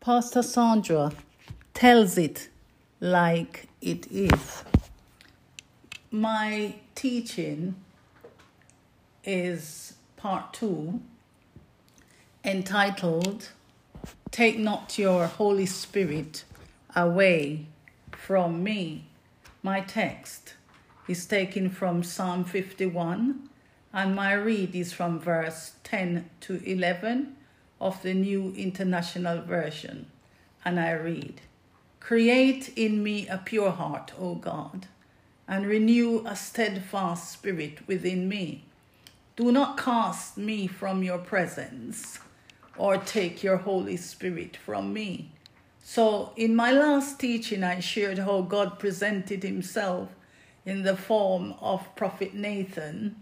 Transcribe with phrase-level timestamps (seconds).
[0.00, 1.12] Pastor Sandra
[1.74, 2.48] tells it
[3.00, 4.62] like it is.
[6.12, 7.74] My teaching
[9.24, 11.00] is part two,
[12.44, 13.50] entitled
[14.30, 16.44] Take Not Your Holy Spirit
[16.94, 17.66] Away
[18.12, 19.04] from Me.
[19.64, 20.54] My text
[21.08, 23.48] is taken from Psalm 51,
[23.92, 27.34] and my read is from verse 10 to 11
[27.80, 30.06] of the New International Version.
[30.64, 31.40] And I read
[32.00, 34.86] Create in me a pure heart, O God,
[35.46, 38.64] and renew a steadfast spirit within me.
[39.36, 42.18] Do not cast me from your presence
[42.76, 45.30] or take your Holy Spirit from me.
[45.82, 50.08] So, in my last teaching, I shared how God presented himself
[50.64, 53.16] in the form of Prophet Nathan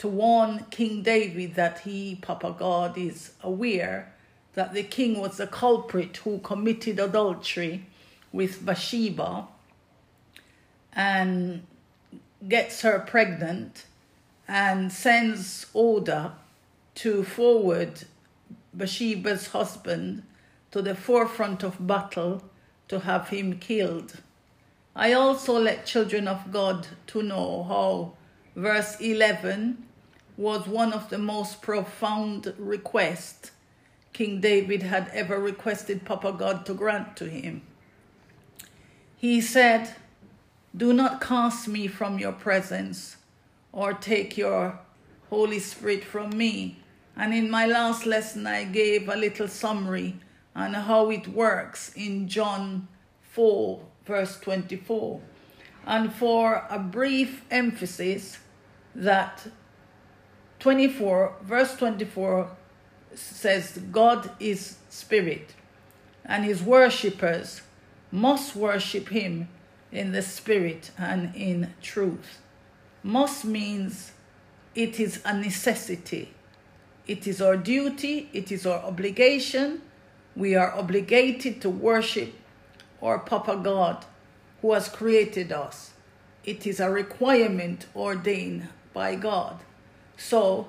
[0.00, 4.10] to warn King David that he, Papa God, is aware
[4.54, 7.84] that the king was the culprit who committed adultery
[8.32, 9.46] with Bathsheba
[10.94, 11.66] and
[12.48, 13.84] gets her pregnant
[14.48, 16.32] and sends order
[16.94, 18.04] to forward
[18.72, 20.22] Bathsheba's husband
[20.70, 22.42] to the forefront of battle
[22.88, 24.22] to have him killed.
[24.96, 28.14] I also let children of God to know how
[28.56, 29.88] verse 11
[30.40, 33.50] was one of the most profound requests
[34.14, 37.60] King David had ever requested Papa God to grant to him.
[39.18, 39.94] He said,
[40.74, 43.18] Do not cast me from your presence
[43.70, 44.80] or take your
[45.28, 46.78] Holy Spirit from me.
[47.14, 50.16] And in my last lesson, I gave a little summary
[50.56, 52.88] on how it works in John
[53.32, 55.20] 4, verse 24.
[55.86, 58.38] And for a brief emphasis,
[58.94, 59.46] that
[60.60, 62.50] 24, verse 24
[63.14, 65.54] says, God is spirit,
[66.24, 67.62] and his worshippers
[68.12, 69.48] must worship him
[69.90, 72.40] in the spirit and in truth.
[73.02, 74.12] Must means
[74.74, 76.34] it is a necessity.
[77.06, 79.82] It is our duty, it is our obligation.
[80.36, 82.34] We are obligated to worship
[83.02, 84.04] our Papa God
[84.60, 85.92] who has created us.
[86.44, 89.60] It is a requirement ordained by God.
[90.20, 90.68] So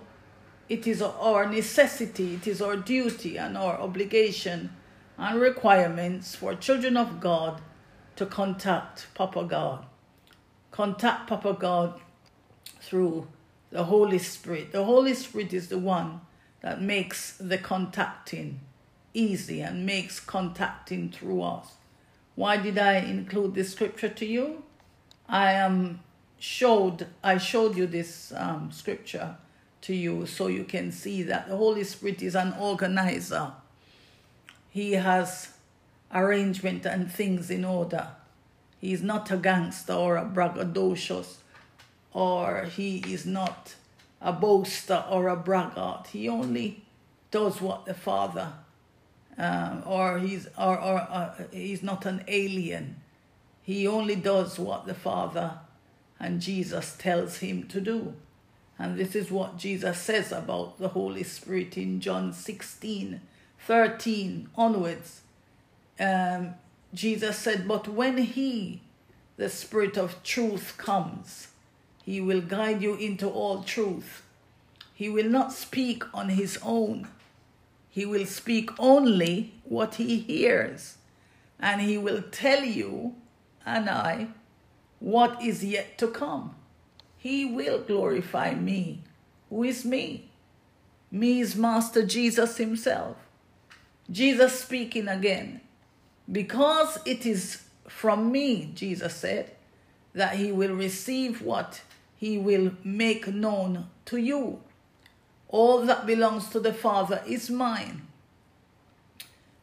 [0.70, 4.72] it is our necessity, it is our duty and our obligation
[5.18, 7.62] and requirements for children of God
[8.16, 9.86] to contact Papa God.
[10.72, 12.00] Contact Papa God
[12.80, 13.28] through
[13.72, 14.72] the Holy Spirit.
[14.72, 16.22] The Holy Spirit is the one
[16.62, 18.62] that makes the contacting
[19.14, 21.74] easy and makes contacting through us.
[22.36, 24.64] Why did I include this scripture to you?
[25.28, 26.00] I am
[26.42, 29.36] showed I showed you this um, scripture
[29.82, 33.52] to you so you can see that the Holy Spirit is an organizer.
[34.72, 35.50] He has
[36.12, 38.08] arrangement and things in order.
[38.80, 41.36] He is not a gangster or a braggadocious,
[42.12, 43.76] or he is not
[44.20, 46.08] a boaster or a braggart.
[46.08, 46.84] He only
[47.30, 48.54] does what the Father,
[49.38, 52.96] um, or he's or, or uh, he's not an alien.
[53.62, 55.60] He only does what the Father
[56.22, 58.14] and Jesus tells him to do.
[58.78, 63.20] And this is what Jesus says about the Holy Spirit in John 16
[63.60, 65.22] 13 onwards.
[66.00, 66.56] Um,
[66.94, 68.82] Jesus said, But when He,
[69.38, 71.50] the Spirit of truth, comes,
[72.04, 74.24] He will guide you into all truth.
[74.94, 77.08] He will not speak on His own,
[77.90, 80.98] He will speak only what He hears,
[81.60, 83.16] and He will tell you
[83.66, 84.28] and I
[85.02, 86.56] what is yet to come.
[87.18, 89.02] He will glorify me.
[89.50, 90.30] Who is me?
[91.12, 93.18] Me is Master Jesus Himself.
[94.10, 95.60] Jesus speaking again.
[96.32, 99.52] Because it is from me, Jesus said,
[100.14, 101.82] that He will receive what
[102.16, 104.62] He will make known to you.
[105.50, 108.08] All that belongs to the Father is mine.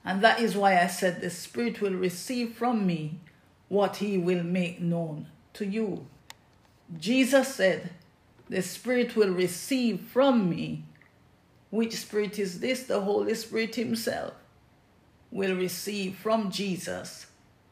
[0.04, 3.20] And that is why I said the Spirit will receive from me
[3.68, 6.06] what He will make known to you.
[6.98, 7.90] Jesus said,
[8.48, 10.84] The Spirit will receive from me.
[11.70, 12.84] Which Spirit is this?
[12.84, 14.32] The Holy Spirit Himself
[15.30, 17.26] will receive from Jesus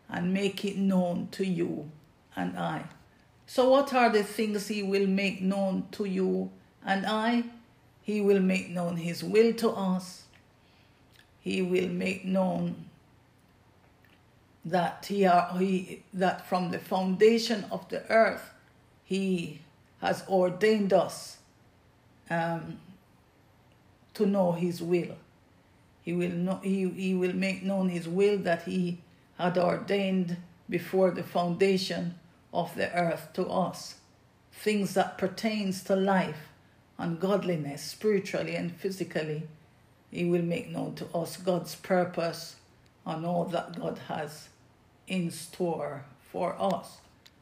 [0.08, 1.90] and make it known to you
[2.34, 2.84] and I.
[3.46, 6.50] So, what are the things He will make known to you
[6.84, 7.44] and I?
[8.02, 10.24] He will make known His will to us.
[11.40, 12.85] He will make known
[14.66, 15.28] that he,
[15.58, 18.52] he that from the foundation of the earth
[19.04, 19.60] he
[20.00, 21.38] has ordained us
[22.28, 22.78] um,
[24.14, 25.16] to know His will.
[26.02, 28.98] He will, know, he, he will make known his will that he
[29.38, 30.36] had ordained
[30.70, 32.14] before the foundation
[32.54, 33.96] of the earth to us.
[34.52, 36.48] Things that pertains to life
[36.96, 39.48] and godliness, spiritually and physically.
[40.12, 42.54] He will make known to us God's purpose
[43.04, 44.48] and all that God has
[45.06, 46.98] in store for us.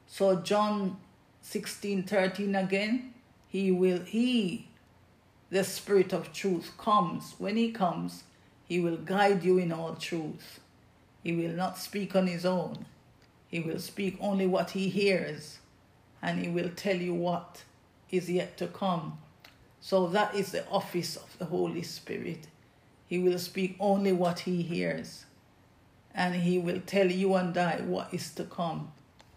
[0.06, 0.98] So John
[1.42, 3.14] 16, 13 again,
[3.48, 4.68] he will, he,
[5.50, 7.34] the Spirit of truth, comes.
[7.38, 8.24] When he comes,
[8.64, 10.60] he will guide you in all truth.
[11.22, 12.86] He will not speak on his own.
[13.48, 15.58] He will speak only what he hears,
[16.20, 17.62] and he will tell you what
[18.10, 19.18] is yet to come.
[19.80, 22.46] So that is the office of the Holy Spirit.
[23.06, 25.24] He will speak only what he hears,
[26.14, 28.92] and he will tell you and I what is to come.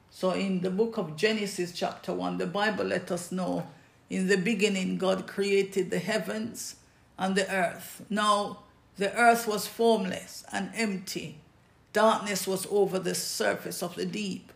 [0.09, 3.67] So in the book of Genesis, chapter 1, the Bible let us know
[4.09, 6.75] in the beginning God created the heavens
[7.17, 8.03] and the earth.
[8.09, 8.59] Now
[8.97, 11.37] the earth was formless and empty.
[11.93, 14.51] Darkness was over the surface of the deep,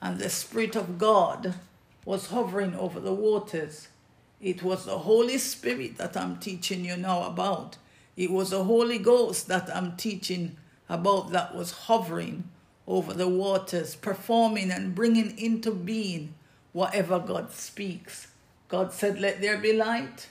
[0.00, 1.54] and the Spirit of God
[2.04, 3.88] was hovering over the waters.
[4.40, 7.76] It was the Holy Spirit that I'm teaching you now about.
[8.16, 10.56] It was the Holy Ghost that I'm teaching
[10.88, 12.48] about that was hovering
[12.86, 16.34] over the waters, performing and bringing into being
[16.72, 18.28] whatever God speaks.
[18.68, 20.28] God said, Let there be light.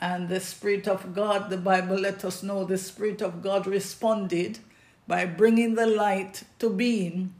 [0.00, 4.58] And the Spirit of God, the Bible let us know the Spirit of God responded
[5.06, 7.34] by bringing the light to being,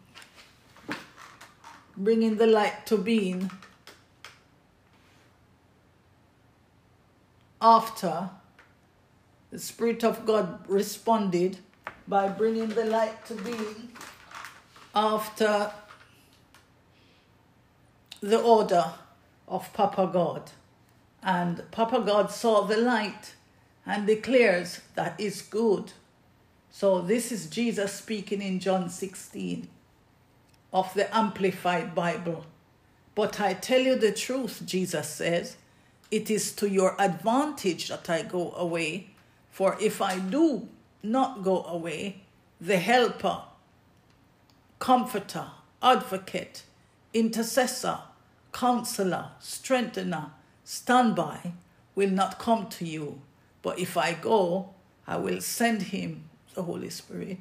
[1.97, 3.51] bringing the light to being
[7.61, 8.31] after
[9.51, 11.59] the Spirit of God responded
[12.11, 13.89] by bringing the light to being
[14.93, 15.71] after
[18.21, 18.85] the order
[19.47, 20.51] of Papa God.
[21.23, 23.37] And Papa God saw the light
[23.87, 25.93] and declares that is good.
[26.73, 29.69] So this is Jesus speaking in John 16
[30.73, 32.45] of the Amplified Bible.
[33.15, 35.57] But I tell you the truth, Jesus says,
[36.11, 39.11] it is to your advantage that I go away.
[39.53, 40.69] For if I do
[41.03, 42.23] not go away,
[42.61, 43.43] the Helper,
[44.79, 45.47] Comforter,
[45.83, 46.63] Advocate,
[47.13, 47.99] Intercessor,
[48.53, 50.31] Counselor, Strengthener,
[50.65, 51.53] standby
[51.95, 53.21] will not come to you.
[53.63, 54.71] But if I go,
[55.07, 56.25] I will send him,
[56.55, 57.39] the Holy Spirit,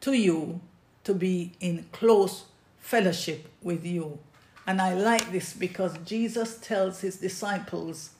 [0.00, 0.60] to you
[1.04, 2.44] to be in close
[2.78, 4.18] fellowship with you.
[4.66, 8.10] And I like this because Jesus tells his disciples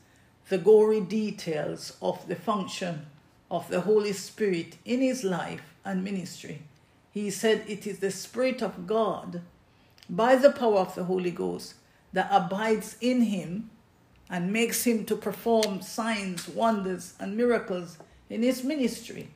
[0.49, 3.07] the gory details of the function
[3.53, 6.63] of the Holy Spirit in his life and ministry.
[7.13, 9.43] He said it is the Spirit of God
[10.09, 11.75] by the power of the Holy Ghost
[12.15, 13.71] that abides in him
[14.31, 17.99] and makes him to perform signs, wonders, and miracles
[18.31, 19.29] in his ministry.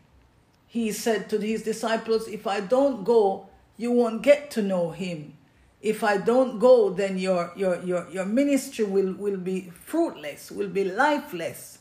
[0.67, 5.35] He said to his disciples, If I don't go, you won't get to know him.
[5.83, 10.69] If I don't go, then your, your, your, your ministry will, will be fruitless, will
[10.69, 11.79] be lifeless.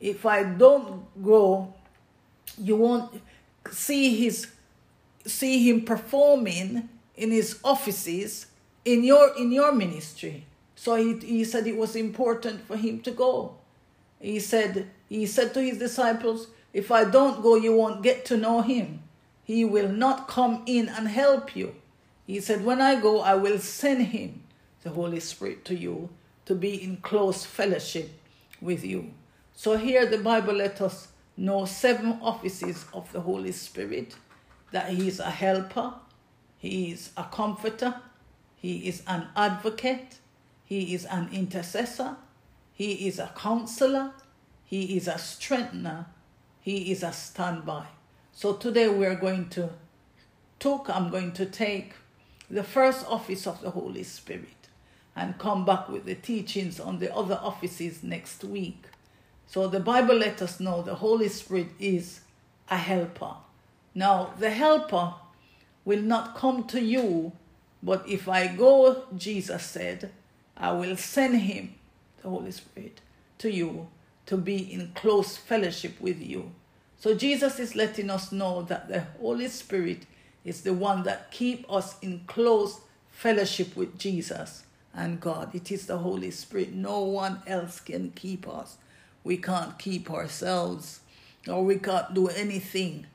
[0.00, 1.74] If I don't go,
[2.56, 3.20] you won't
[3.70, 4.46] see his
[5.26, 8.46] see him performing in his offices
[8.84, 10.46] in your in your ministry
[10.78, 13.56] so he, he said it was important for him to go.
[14.20, 18.36] He said, he said to his disciples, if I don't go, you won't get to
[18.36, 19.02] know him.
[19.42, 21.74] He will not come in and help you.
[22.28, 24.44] He said, when I go, I will send him,
[24.84, 26.10] the Holy Spirit, to you
[26.46, 28.10] to be in close fellowship
[28.60, 29.10] with you.
[29.58, 34.14] So here the Bible let us know seven offices of the Holy Spirit,
[34.70, 35.94] that he is a helper,
[36.58, 37.96] he is a comforter,
[38.54, 40.20] he is an advocate,
[40.64, 42.14] he is an intercessor.
[42.72, 44.12] He is a counselor.
[44.64, 46.06] He is a strengthener.
[46.60, 47.86] He is a standby.
[48.32, 49.70] So today we're going to
[50.60, 51.94] talk, I'm going to take
[52.48, 54.68] the first office of the Holy Spirit
[55.16, 58.84] and come back with the teachings on the other offices next week.
[59.48, 62.20] So the Bible let us know the Holy Spirit is
[62.70, 63.32] a helper.
[63.94, 65.14] Now, the helper
[65.86, 67.32] will not come to you,
[67.82, 70.12] but if I go, Jesus said,
[70.54, 71.74] I will send him,
[72.22, 73.00] the Holy Spirit,
[73.38, 73.88] to you
[74.26, 76.52] to be in close fellowship with you.
[76.98, 80.02] So Jesus is letting us know that the Holy Spirit
[80.44, 85.54] is the one that keep us in close fellowship with Jesus and God.
[85.54, 86.74] It is the Holy Spirit.
[86.74, 88.76] No one else can keep us.
[89.28, 91.00] We can't keep ourselves
[91.46, 93.06] or we can't do anything.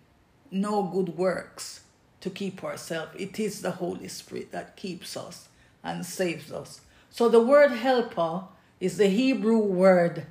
[0.51, 1.81] No good works
[2.21, 3.13] to keep ourselves.
[3.17, 5.47] It is the Holy Spirit that keeps us
[5.83, 6.81] and saves us.
[7.09, 8.43] So the word helper
[8.79, 10.27] is the Hebrew word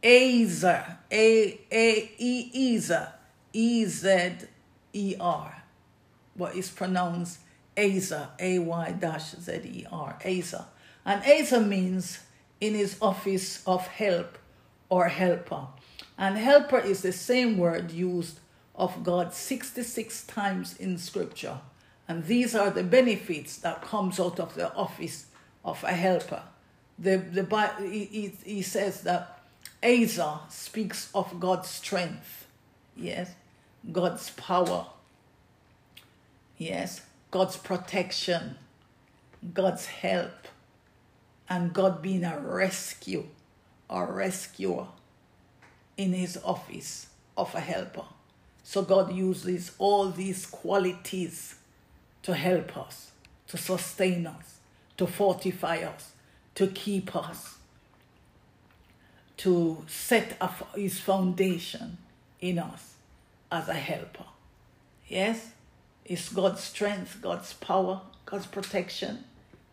[0.00, 3.08] Azer, A A E Ezer,
[3.52, 4.46] E Z
[4.92, 5.64] E R,
[6.36, 7.40] but it's pronounced
[7.76, 10.66] Azer, A Y dash Z E R, Azer.
[11.04, 12.20] And Azer means
[12.60, 14.38] in his office of help
[14.88, 15.66] or helper.
[16.18, 18.40] And helper is the same word used
[18.74, 21.58] of God 66 times in scripture.
[22.08, 25.26] And these are the benefits that comes out of the office
[25.64, 26.42] of a helper.
[26.98, 29.40] The, the, he, he says that
[29.82, 32.46] Asa speaks of God's strength,
[32.96, 33.32] yes,
[33.92, 34.86] God's power,
[36.56, 38.56] yes, God's protection,
[39.52, 40.48] God's help,
[41.48, 43.26] and God being a rescue
[43.88, 44.86] or rescuer
[45.96, 48.04] in his office of a helper.
[48.62, 51.56] So God uses all these qualities
[52.22, 53.12] to help us,
[53.48, 54.58] to sustain us,
[54.96, 56.12] to fortify us,
[56.56, 57.56] to keep us,
[59.36, 61.98] to set up his foundation
[62.40, 62.94] in us
[63.52, 64.24] as a helper.
[65.06, 65.50] Yes,
[66.04, 69.24] it's God's strength, God's power, God's protection,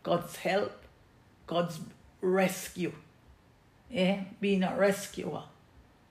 [0.03, 0.83] God's help,
[1.47, 1.79] God's
[2.21, 2.91] rescue.
[3.93, 5.43] Yeah, being a rescuer.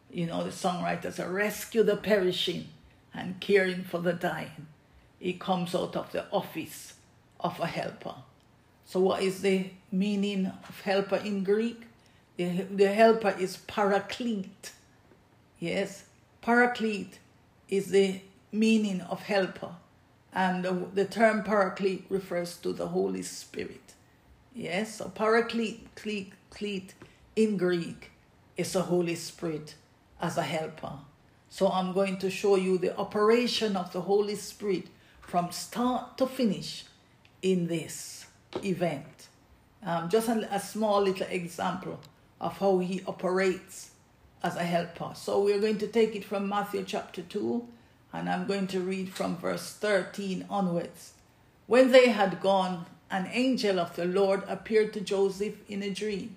[0.08, 2.68] You know, the songwriters are rescue the perishing
[3.12, 4.68] and caring for the dying.
[5.20, 6.94] It comes out of the office
[7.40, 8.14] of a helper.
[8.84, 11.82] So, what is the meaning of helper in Greek?
[12.36, 14.70] The, the helper is paraclete.
[15.58, 16.04] Yes,
[16.40, 17.18] paraclete
[17.68, 18.20] is the
[18.52, 19.74] meaning of helper.
[20.32, 23.94] And the, the term paraclete refers to the Holy Spirit.
[24.54, 26.94] Yes, so paraclete clete,
[27.36, 28.10] in Greek
[28.56, 29.74] is the Holy Spirit
[30.20, 30.92] as a helper.
[31.48, 34.86] So I'm going to show you the operation of the Holy Spirit
[35.20, 36.84] from start to finish
[37.42, 38.26] in this
[38.64, 39.28] event.
[39.84, 42.00] Um, just a, a small little example
[42.40, 43.90] of how he operates
[44.42, 45.12] as a helper.
[45.14, 47.66] So we're going to take it from Matthew chapter 2,
[48.12, 51.12] and I'm going to read from verse 13 onwards.
[51.66, 56.36] When they had gone, an angel of the Lord appeared to Joseph in a dream.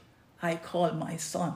[0.41, 1.53] I call my son.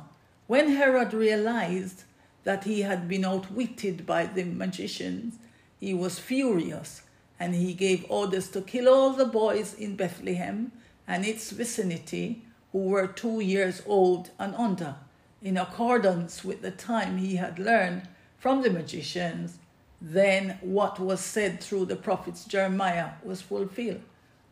[0.47, 2.03] When Herod realized
[2.43, 5.35] that he had been outwitted by the magicians,
[5.79, 7.01] he was furious
[7.39, 10.71] and he gave orders to kill all the boys in Bethlehem
[11.07, 14.95] and its vicinity who were two years old and under,
[15.41, 19.57] in accordance with the time he had learned from the magicians.
[20.01, 24.01] Then what was said through the prophets Jeremiah was fulfilled.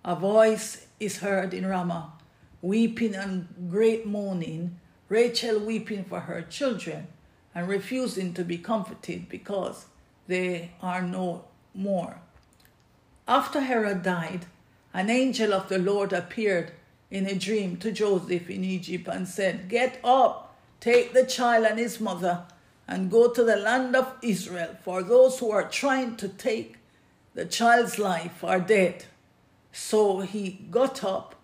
[0.04, 2.13] A voice is heard in Ramah,
[2.63, 4.79] weeping and great mourning,
[5.10, 7.08] Rachel weeping for her children
[7.53, 9.86] and refusing to be comforted because
[10.27, 11.43] they are no
[11.75, 12.22] more.
[13.27, 14.48] After Herod died,
[14.93, 16.72] an angel of the Lord appeared
[17.12, 21.77] in a dream to Joseph in Egypt and said, Get up, take the child and
[21.77, 22.43] his mother,
[22.88, 26.77] and go to the land of Israel, for those who are trying to take
[27.34, 29.05] the child's life are dead.
[29.72, 31.36] So he got up,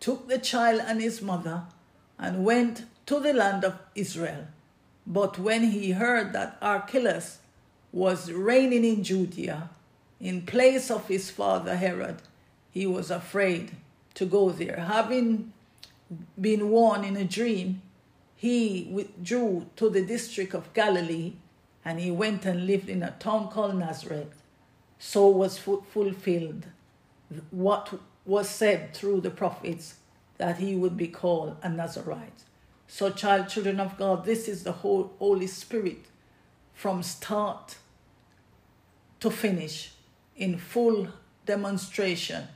[0.00, 1.64] took the child and his mother,
[2.18, 4.46] and went to the land of Israel.
[5.06, 7.38] But when he heard that Archelaus
[7.92, 9.70] was reigning in Judea,
[10.20, 12.22] in place of his father Herod,
[12.70, 13.72] he was afraid
[14.14, 14.76] to go there.
[14.76, 15.52] Having
[16.40, 17.82] been warned in a dream,
[18.34, 21.34] he withdrew to the district of Galilee
[21.84, 24.42] and he went and lived in a town called Nazareth.
[24.98, 26.66] So was fulfilled
[27.50, 29.94] what was said through the prophets
[30.36, 32.42] that he would be called a Nazarite.
[32.88, 36.06] So, child, children of God, this is the whole Holy Spirit
[36.74, 37.76] from start
[39.20, 39.92] to finish
[40.36, 41.08] in full
[41.46, 42.48] demonstration.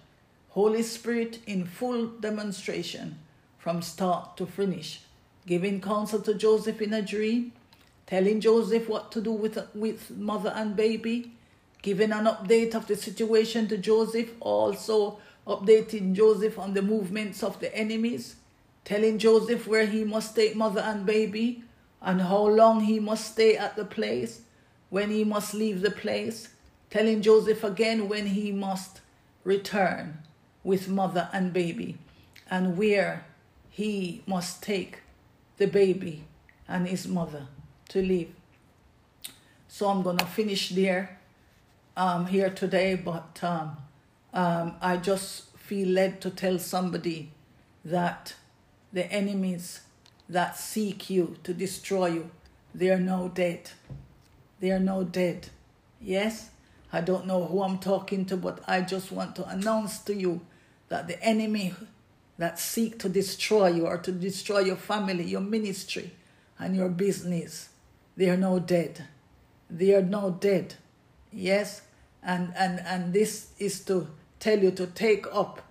[0.50, 3.18] Holy Spirit in full demonstration
[3.58, 5.02] from start to finish.
[5.46, 7.52] Giving counsel to Joseph in a dream,
[8.06, 11.32] telling Joseph what to do with, with mother and baby,
[11.82, 17.60] giving an update of the situation to Joseph, also updating Joseph on the movements of
[17.60, 18.36] the enemies,
[18.84, 21.64] telling Joseph where he must take mother and baby,
[22.02, 24.42] and how long he must stay at the place,
[24.88, 26.48] when he must leave the place,
[26.90, 29.00] telling Joseph again when he must
[29.44, 30.18] return
[30.62, 31.96] with mother and baby
[32.50, 33.24] and where
[33.70, 34.98] he must take
[35.56, 36.24] the baby
[36.68, 37.46] and his mother
[37.88, 38.28] to live.
[39.68, 41.18] So I'm going to finish there
[41.96, 43.76] um, here today, but um,
[44.32, 47.32] um, I just feel led to tell somebody
[47.84, 48.34] that
[48.92, 49.80] the enemies
[50.28, 52.30] that seek you to destroy you,
[52.74, 53.70] they are now dead.
[54.60, 55.48] They are now dead.
[56.00, 56.50] Yes?
[56.92, 60.40] I don't know who I'm talking to, but I just want to announce to you
[60.88, 61.74] that the enemy
[62.38, 66.10] that seek to destroy you or to destroy your family, your ministry,
[66.58, 67.68] and your business,
[68.16, 69.04] they are now dead.
[69.68, 70.74] They are now dead.
[71.32, 71.82] Yes?
[72.22, 74.08] And and and this is to
[74.40, 75.62] tell you to take up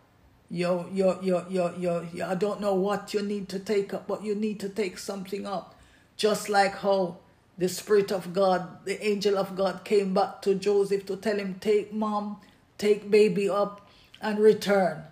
[0.49, 4.07] your your your your your, your I don't know what you need to take up,
[4.07, 5.75] but you need to take something up.
[6.15, 7.17] Just like how
[7.57, 11.55] the Spirit of God, the angel of God came back to Joseph to tell him,
[11.59, 12.37] Take mom,
[12.77, 13.87] take baby up
[14.21, 15.03] and return.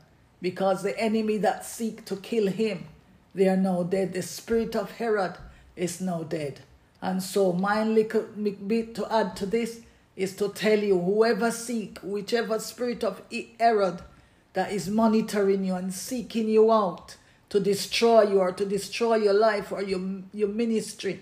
[0.42, 2.86] Because the enemy that seek to kill him,
[3.36, 4.14] they are now dead.
[4.14, 5.36] The spirit of Herod
[5.76, 6.62] is now dead.
[7.02, 9.82] And so my little bit to add to this
[10.18, 13.22] is to tell you, whoever seek, whichever spirit of
[13.60, 14.02] Herod
[14.54, 17.16] that is monitoring you and seeking you out
[17.50, 20.02] to destroy you or to destroy your life or your,
[20.34, 21.22] your ministry,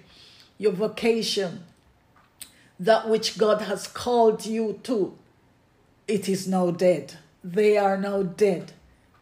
[0.57, 1.65] your vocation,
[2.79, 5.17] that which God has called you to,
[6.07, 7.15] it is now dead.
[7.43, 8.71] They are now dead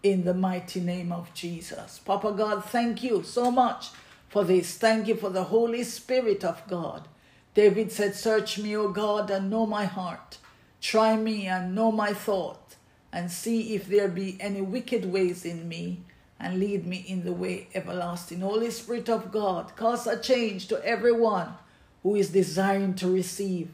[0.03, 1.99] in the mighty name of Jesus.
[2.05, 3.89] Papa God, thank you so much
[4.29, 4.77] for this.
[4.77, 7.07] Thank you for the Holy Spirit of God.
[7.53, 10.37] David said, Search me, O God, and know my heart.
[10.81, 12.75] Try me and know my thought,
[13.11, 16.01] and see if there be any wicked ways in me,
[16.39, 18.41] and lead me in the way everlasting.
[18.41, 21.53] Holy Spirit of God, cause a change to everyone
[22.01, 23.69] who is desiring to receive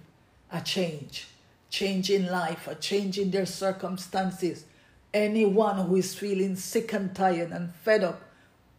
[0.51, 1.27] a change.
[1.69, 4.65] Change in life, a change in their circumstances.
[5.13, 8.21] Anyone who is feeling sick and tired and fed up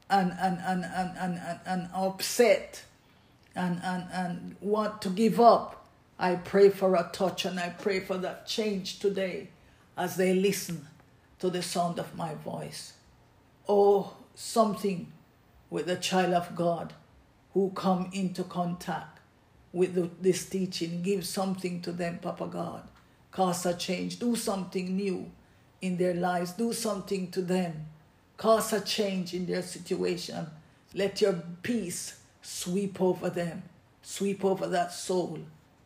[0.08, 2.84] and, and, and, and, and, and, and upset
[3.54, 5.86] and, and, and want to give up,
[6.18, 9.48] I pray for a touch and I pray for that change today
[9.96, 10.86] as they listen
[11.38, 12.94] to the sound of my voice
[13.68, 15.12] Oh, something
[15.70, 16.92] with the child of God
[17.54, 19.20] who come into contact
[19.72, 21.02] with the, this teaching.
[21.02, 22.82] Give something to them, Papa God.
[23.30, 24.18] Cause a change.
[24.18, 25.30] Do something new
[25.80, 26.50] in their lives.
[26.52, 27.86] Do something to them.
[28.36, 30.48] Cause a change in their situation.
[30.94, 33.62] Let your peace sweep over them.
[34.02, 35.40] Sweep over that soul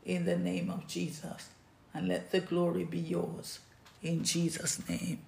[0.05, 1.49] in the name of Jesus.
[1.93, 3.61] And let the glory be yours.
[4.03, 5.21] In Jesus' name.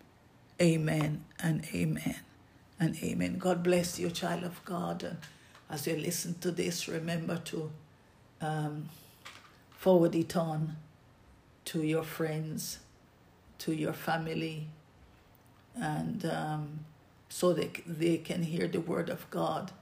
[0.61, 2.17] Amen and amen
[2.79, 3.39] and amen.
[3.39, 5.03] God bless you, child of God.
[5.03, 5.19] And
[5.71, 7.71] as you listen to this, remember to
[8.41, 8.89] um,
[9.71, 10.77] forward it on
[11.67, 12.79] to your friends,
[13.59, 14.69] to your family,
[15.75, 16.81] and um,
[17.29, 19.73] so they, they can hear the word of God.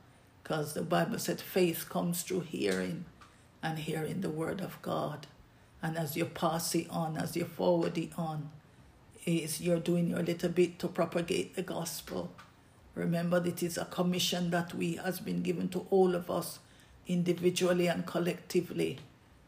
[0.44, 3.07] Because the Bible said faith comes through hearing
[3.62, 5.26] and hearing the word of God.
[5.83, 8.50] And as you pass it on, as you forward it on,
[9.24, 12.30] is you're doing your little bit to propagate the gospel.
[12.94, 16.59] Remember, it is a commission that we has been given to all of us
[17.07, 18.98] individually and collectively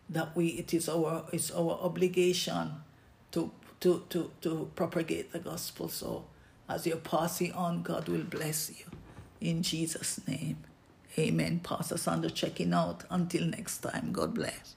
[0.08, 2.70] that we it is our it's our obligation
[3.32, 5.88] to to to to propagate the gospel.
[5.88, 6.24] So
[6.68, 8.86] as you're passing on god will bless you.
[9.40, 10.56] In jesus name
[11.18, 11.60] amen.
[11.60, 13.04] Pass us the checking out.
[13.10, 14.12] Until next time.
[14.12, 14.74] God bless